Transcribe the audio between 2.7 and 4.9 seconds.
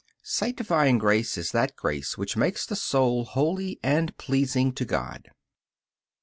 soul holy and pleasing to